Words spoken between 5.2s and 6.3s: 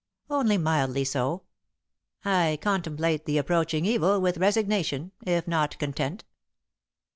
if not content."